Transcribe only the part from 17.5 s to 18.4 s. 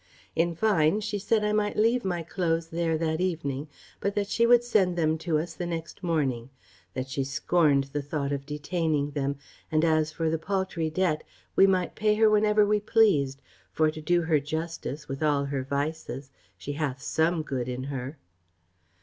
in her."